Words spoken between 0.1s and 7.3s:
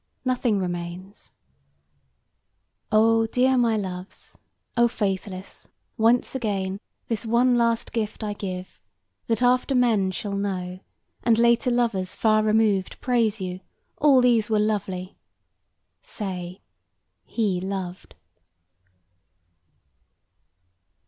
Nothing remains. O dear my loves, O faithless, once again This